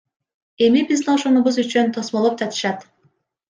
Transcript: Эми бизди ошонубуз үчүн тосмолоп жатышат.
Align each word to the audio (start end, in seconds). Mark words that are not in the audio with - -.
Эми 0.67 0.81
бизди 0.93 1.11
ошонубуз 1.15 1.61
үчүн 1.67 1.95
тосмолоп 2.01 2.33
жатышат. 2.43 2.87